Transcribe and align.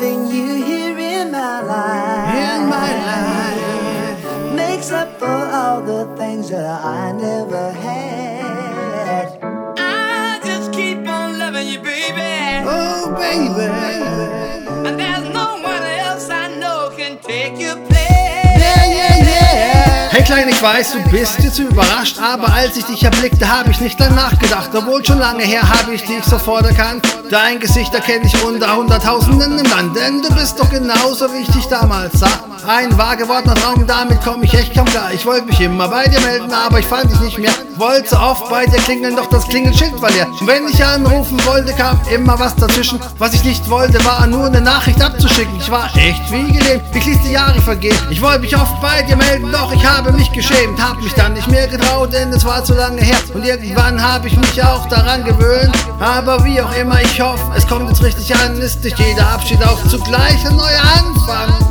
Having 0.00 0.28
you 0.28 0.54
here 0.64 0.98
in 0.98 1.30
my 1.30 1.60
life, 1.60 2.34
in 2.34 2.68
my 2.70 2.90
life. 3.10 4.54
makes 4.54 4.90
up 4.90 5.18
for 5.18 5.26
all 5.28 5.82
the 5.82 6.06
things 6.16 6.48
that 6.48 6.64
I 6.64 7.12
never 7.12 7.70
had. 7.70 9.38
I 9.76 10.40
just 10.42 10.72
keep 10.72 11.06
on 11.06 11.38
loving 11.38 11.68
you, 11.68 11.80
baby. 11.80 12.64
Oh, 12.66 13.14
baby. 13.14 13.79
Ich 20.60 20.66
weiß, 20.66 20.92
du 20.92 21.10
bist 21.10 21.38
jetzt 21.42 21.58
überrascht, 21.58 22.18
aber 22.20 22.52
als 22.52 22.76
ich 22.76 22.84
dich 22.84 23.02
erblickte, 23.02 23.48
habe 23.48 23.70
ich 23.70 23.80
nicht 23.80 23.98
lang 23.98 24.14
nachgedacht. 24.14 24.68
Obwohl 24.74 25.02
schon 25.02 25.18
lange 25.18 25.42
her 25.42 25.62
habe 25.62 25.94
ich 25.94 26.04
dich 26.04 26.22
sofort 26.22 26.66
erkannt. 26.66 27.02
Dein 27.30 27.60
Gesicht 27.60 27.94
erkenne 27.94 28.26
ich 28.26 28.44
unter 28.44 28.76
Hunderttausenden 28.76 29.58
im 29.58 29.70
Land, 29.70 29.96
denn 29.96 30.20
du 30.20 30.28
bist 30.34 30.60
doch 30.60 30.68
genauso 30.68 31.32
wie 31.32 31.42
ich 31.42 31.48
dich 31.48 31.66
damals 31.66 32.20
sah. 32.20 32.28
Ein 32.66 32.96
wahr 32.98 33.16
gewordener 33.16 33.54
Traum, 33.54 33.86
damit 33.86 34.18
komm 34.22 34.42
ich 34.42 34.52
echt 34.52 34.74
kaum 34.74 34.84
klar. 34.84 35.10
Ich 35.14 35.24
wollte 35.24 35.46
mich 35.46 35.60
immer 35.60 35.88
bei 35.88 36.04
dir 36.04 36.20
melden, 36.20 36.52
aber 36.52 36.78
ich 36.78 36.86
fand 36.86 37.10
dich 37.10 37.20
nicht 37.20 37.38
mehr. 37.38 37.52
Wollte 37.76 38.10
so 38.10 38.18
oft 38.18 38.50
bei 38.50 38.66
dir 38.66 38.78
klingeln, 38.80 39.16
doch 39.16 39.30
das 39.30 39.48
Klingelschild 39.48 40.00
war 40.02 40.10
leer. 40.10 40.26
Und 40.40 40.46
wenn 40.46 40.68
ich 40.68 40.84
anrufen 40.84 41.40
wollte, 41.46 41.72
kam 41.72 41.98
immer 42.12 42.38
was 42.38 42.54
dazwischen. 42.56 43.00
Was 43.16 43.32
ich 43.32 43.44
nicht 43.44 43.70
wollte, 43.70 44.04
war 44.04 44.26
nur 44.26 44.46
eine 44.46 44.60
Nachricht 44.60 45.00
abzuschicken. 45.02 45.54
Ich 45.58 45.70
war 45.70 45.88
echt 45.96 46.30
wie 46.30 46.52
gelähmt, 46.52 46.82
ich 46.92 47.06
ließ 47.06 47.22
die 47.22 47.32
Jahre 47.32 47.60
vergehen. 47.62 47.96
Ich 48.10 48.20
wollte 48.20 48.40
mich 48.40 48.54
oft 48.54 48.78
bei 48.82 49.02
dir 49.02 49.16
melden, 49.16 49.50
doch 49.50 49.72
ich 49.72 49.86
habe 49.86 50.12
mich 50.12 50.30
geschämt. 50.50 50.82
Hab 50.82 51.00
mich 51.00 51.12
dann 51.14 51.34
nicht 51.34 51.48
mehr 51.48 51.68
getraut, 51.68 52.12
denn 52.12 52.30
es 52.30 52.44
war 52.44 52.64
zu 52.64 52.74
lange 52.74 53.00
her. 53.00 53.16
Und 53.34 53.44
irgendwann 53.44 54.02
habe 54.02 54.28
ich 54.28 54.36
mich 54.36 54.62
auch 54.62 54.88
daran 54.88 55.24
gewöhnt. 55.24 55.74
Aber 55.98 56.44
wie 56.44 56.60
auch 56.60 56.74
immer, 56.74 57.00
ich 57.00 57.20
hoffe, 57.20 57.42
es 57.56 57.66
kommt 57.66 57.88
jetzt 57.88 58.02
richtig 58.02 58.34
an. 58.34 58.56
Ist 58.58 58.82
durch 58.82 58.98
jeder 58.98 59.26
Abschied 59.28 59.62
auch 59.62 59.86
zugleich 59.88 60.46
ein 60.46 60.56
neuer 60.56 60.82
Anfang. 60.98 61.69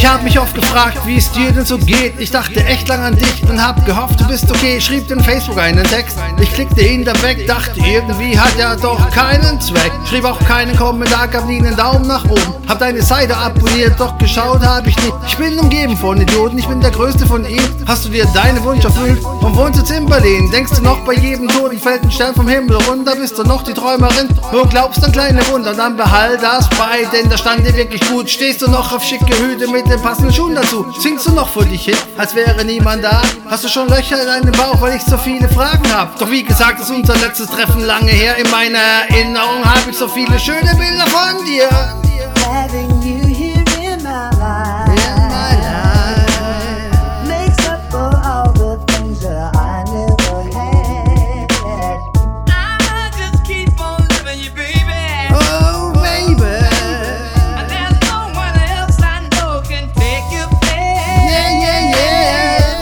Ich 0.00 0.08
hab 0.08 0.22
mich 0.22 0.40
oft 0.40 0.54
gefragt, 0.54 0.96
wie 1.04 1.18
es 1.18 1.30
dir 1.30 1.52
denn 1.52 1.66
so 1.66 1.76
geht. 1.76 2.18
Ich 2.18 2.30
dachte 2.30 2.64
echt 2.64 2.88
lang 2.88 3.02
an 3.02 3.16
dich 3.16 3.42
und 3.46 3.62
hab 3.62 3.84
gehofft, 3.84 4.18
du 4.18 4.26
bist 4.28 4.50
okay. 4.50 4.80
Schrieb 4.80 5.10
in 5.10 5.20
Facebook 5.20 5.58
einen 5.58 5.84
Text. 5.84 6.16
Ich 6.40 6.50
klickte 6.54 6.80
ihn 6.80 7.04
dann 7.04 7.22
weg, 7.22 7.46
dachte 7.46 7.78
irgendwie 7.80 8.38
hat 8.38 8.58
er 8.58 8.76
doch 8.76 9.10
keinen 9.10 9.60
Zweck. 9.60 9.92
Schrieb 10.08 10.24
auch 10.24 10.38
keinen 10.38 10.74
Kommentar, 10.74 11.28
gab 11.28 11.46
nie 11.46 11.58
einen 11.58 11.76
Daumen 11.76 12.06
nach 12.06 12.24
oben. 12.24 12.54
Hab 12.66 12.78
deine 12.78 13.02
Seite 13.02 13.36
abonniert, 13.36 14.00
doch 14.00 14.16
geschaut 14.16 14.64
hab 14.64 14.86
ich 14.86 14.96
nie. 14.96 15.12
Ich 15.26 15.36
bin 15.36 15.58
umgeben 15.58 15.94
von 15.94 16.18
Idioten, 16.18 16.56
ich 16.56 16.66
bin 16.66 16.80
der 16.80 16.92
größte 16.92 17.26
von 17.26 17.44
ihnen. 17.44 17.84
Hast 17.86 18.06
du 18.06 18.08
dir 18.08 18.24
deine 18.32 18.64
Wunsch 18.64 18.82
erfüllt 18.82 19.22
und 19.22 19.54
wohnst 19.54 19.80
jetzt 19.80 19.90
in 19.90 20.06
Berlin? 20.06 20.50
Denkst 20.50 20.72
du 20.76 20.82
noch 20.82 21.00
bei 21.04 21.12
jedem 21.12 21.46
Toten 21.46 21.78
fällt 21.78 22.04
ein 22.04 22.10
Stern 22.10 22.34
vom 22.34 22.48
Himmel 22.48 22.76
runter? 22.88 23.16
Bist 23.16 23.36
du 23.36 23.42
noch 23.42 23.64
die 23.64 23.74
Träumerin? 23.74 24.28
Du 24.50 24.64
glaubst 24.66 25.04
an 25.04 25.12
kleine 25.12 25.46
Wunder, 25.48 25.74
dann 25.74 25.98
behalt 25.98 26.42
das 26.42 26.70
bei, 26.70 27.06
denn 27.12 27.28
da 27.28 27.36
stand 27.36 27.66
dir 27.66 27.76
wirklich 27.76 28.00
gut. 28.08 28.30
Stehst 28.30 28.62
du 28.62 28.70
noch 28.70 28.92
auf 28.92 29.04
schicke 29.04 29.36
Hüte 29.36 29.68
mit 29.70 29.89
den 29.90 30.00
passenden 30.00 30.32
Schuhen 30.32 30.54
dazu? 30.54 30.86
Singst 30.98 31.26
du 31.26 31.32
noch 31.32 31.48
vor 31.48 31.64
dich 31.64 31.84
hin, 31.84 31.96
als 32.16 32.34
wäre 32.34 32.64
niemand 32.64 33.04
da? 33.04 33.20
Hast 33.48 33.64
du 33.64 33.68
schon 33.68 33.88
Löcher 33.88 34.20
in 34.20 34.26
deinem 34.26 34.52
Bauch, 34.52 34.80
weil 34.80 34.96
ich 34.96 35.02
so 35.02 35.18
viele 35.18 35.48
Fragen 35.48 35.92
hab? 35.92 36.18
Doch 36.18 36.30
wie 36.30 36.42
gesagt, 36.42 36.80
ist 36.80 36.90
unser 36.90 37.16
letztes 37.16 37.48
Treffen 37.48 37.84
lange 37.84 38.10
her. 38.10 38.36
In 38.36 38.48
meiner 38.50 38.78
Erinnerung 39.08 39.64
habe 39.64 39.90
ich 39.90 39.96
so 39.96 40.06
viele 40.06 40.38
schöne 40.38 40.74
Bilder 40.76 41.06
von 41.08 41.44
dir. 41.44 41.68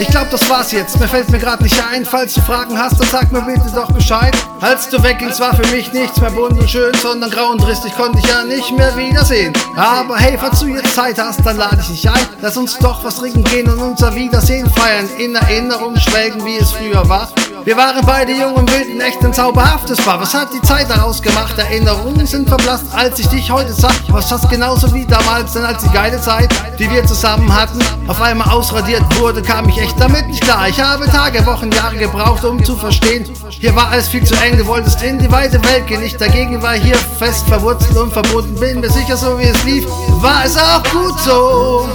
Ich 0.00 0.08
glaub, 0.08 0.30
das 0.30 0.48
war's 0.48 0.70
jetzt. 0.70 0.98
Mir 1.00 1.08
fällt 1.08 1.28
mir 1.30 1.38
grad 1.38 1.60
nicht 1.60 1.82
ein. 1.92 2.04
Falls 2.04 2.34
du 2.34 2.40
Fragen 2.40 2.78
hast, 2.78 3.00
dann 3.00 3.08
sag 3.08 3.32
mir 3.32 3.42
bitte 3.42 3.70
doch 3.74 3.90
Bescheid. 3.90 4.36
Als 4.60 4.88
du 4.88 5.02
weggingst, 5.02 5.40
war 5.40 5.54
für 5.54 5.66
mich 5.74 5.92
nichts 5.92 6.20
mehr 6.20 6.30
bunt 6.30 6.58
und 6.58 6.70
schön, 6.70 6.94
sondern 7.02 7.30
grau 7.30 7.50
und 7.50 7.60
trist. 7.60 7.84
Ich 7.84 7.94
konnte 7.96 8.20
dich 8.20 8.30
ja 8.30 8.44
nicht 8.44 8.70
mehr 8.76 8.96
wiedersehen. 8.96 9.52
Aber 9.76 10.16
hey, 10.16 10.38
falls 10.38 10.60
du 10.60 10.68
jetzt 10.68 10.94
Zeit 10.94 11.18
hast, 11.18 11.44
dann 11.44 11.56
lade 11.56 11.78
ich 11.80 11.88
dich 11.88 12.08
ein. 12.08 12.26
Lass 12.40 12.56
uns 12.56 12.78
doch 12.78 13.02
was 13.04 13.16
trinken 13.16 13.42
gehen 13.44 13.68
und 13.68 13.78
unser 13.80 14.14
Wiedersehen 14.14 14.70
feiern. 14.70 15.08
In 15.18 15.34
Erinnerung 15.34 15.96
schwelgen, 15.96 16.44
wie 16.44 16.56
es 16.56 16.72
früher 16.72 17.08
war. 17.08 17.28
Wir 17.64 17.76
waren 17.76 18.04
beide 18.06 18.32
jung 18.32 18.54
und 18.54 18.72
wild, 18.72 18.88
ein 18.88 19.00
echt 19.00 19.22
ein 19.24 19.34
zauberhaftes 19.34 19.98
Paar. 19.98 20.20
Was 20.20 20.32
hat 20.32 20.48
die 20.54 20.62
Zeit 20.62 20.88
daraus 20.88 21.20
gemacht? 21.20 21.58
Erinnerungen 21.58 22.26
sind 22.26 22.48
verblasst, 22.48 22.86
als 22.94 23.18
ich 23.18 23.26
dich 23.28 23.50
heute 23.50 23.72
sah. 23.72 23.90
Was 24.08 24.30
fast 24.30 24.48
genauso 24.48 24.92
wie 24.94 25.04
damals, 25.04 25.52
denn 25.52 25.64
als 25.64 25.82
die 25.82 25.90
geile 25.90 26.20
Zeit, 26.20 26.48
die 26.78 26.90
wir 26.90 27.04
zusammen 27.04 27.54
hatten, 27.54 27.78
auf 28.06 28.22
einmal 28.22 28.48
ausradiert 28.48 29.02
wurde, 29.18 29.42
kam 29.42 29.68
ich 29.68 29.78
echt 29.78 29.87
damit 29.94 30.26
nicht 30.28 30.42
klar. 30.42 30.68
Ich 30.68 30.80
habe 30.80 31.06
Tage, 31.06 31.44
Wochen, 31.46 31.70
Jahre 31.70 31.96
gebraucht, 31.96 32.44
um 32.44 32.62
zu 32.64 32.76
verstehen. 32.76 33.24
Hier 33.50 33.74
war 33.74 33.90
alles 33.90 34.08
viel 34.08 34.24
zu 34.24 34.34
eng, 34.36 34.56
du 34.58 34.66
wolltest 34.66 35.02
in 35.02 35.18
die 35.18 35.30
weite 35.30 35.62
Welt 35.64 35.86
gehen. 35.86 36.02
Ich 36.02 36.16
dagegen 36.16 36.62
war 36.62 36.74
hier 36.74 36.96
fest 36.96 37.46
verwurzelt 37.48 37.96
und 37.96 38.12
verbunden. 38.12 38.58
Bin 38.58 38.80
mir 38.80 38.90
sicher, 38.90 39.16
so 39.16 39.38
wie 39.38 39.44
es 39.44 39.64
lief, 39.64 39.86
war 40.20 40.44
es 40.44 40.56
auch 40.56 40.82
gut 40.90 41.18
so. 41.20 41.88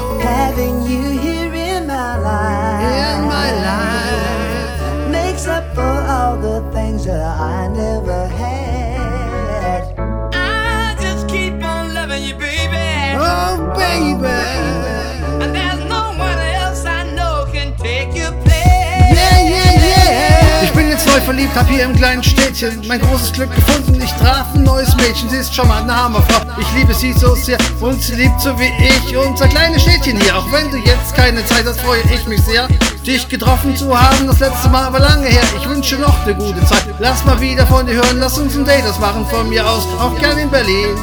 Verliebt, 21.34 21.56
hab 21.56 21.68
hier 21.68 21.86
im 21.86 21.96
kleinen 21.96 22.24
Städtchen 22.24 22.84
mein 22.88 23.02
großes 23.02 23.34
Glück 23.34 23.50
gefunden. 23.56 24.00
Ich 24.00 24.12
traf 24.14 24.54
ein 24.54 24.64
neues 24.64 24.96
Mädchen, 24.98 25.30
sie 25.30 25.38
ist 25.38 25.54
schon 25.54 25.68
mal 25.68 25.82
eine 25.82 25.96
Hammerfrau. 25.96 26.46
Ich 26.60 26.72
liebe 26.74 26.94
sie 26.94 27.12
so 27.12 27.34
sehr 27.34 27.58
und 27.80 28.00
sie 28.00 28.16
liebt 28.16 28.40
so 28.40 28.58
wie 28.60 28.72
ich 28.80 29.18
unser 29.18 29.48
kleines 29.48 29.82
Städtchen 29.82 30.20
hier. 30.22 30.38
Auch 30.38 30.52
wenn 30.52 30.70
du 30.70 30.78
jetzt 30.78 31.16
keine 31.16 31.44
Zeit 31.48 31.66
hast, 31.66 31.82
freue 31.82 32.02
ich 32.14 32.28
mich 32.28 32.42
sehr, 32.42 32.68
dich 33.06 33.28
getroffen 33.28 33.76
zu 33.76 34.00
haben. 34.00 34.28
Das 34.28 34.40
letzte 34.40 34.70
Mal 34.70 34.94
war 34.94 35.00
lange 35.00 35.28
her. 35.28 35.42
Ich 35.58 35.68
wünsche 35.68 35.96
noch 35.96 36.24
eine 36.24 36.36
gute 36.36 36.64
Zeit. 36.66 36.86
Lass 37.00 37.26
mal 37.26 37.42
wieder 37.42 37.66
von 37.66 37.88
dir 37.88 37.96
hören, 37.96 38.20
lass 38.20 38.38
uns 38.38 38.56
ein 38.56 38.66
Date 38.66 38.86
ausmachen 38.86 39.26
von 39.26 39.50
mir 39.50 39.68
aus. 39.68 39.88
Auch 40.00 40.16
gern 40.20 40.38
in 40.38 40.52
Berlin. 40.52 40.96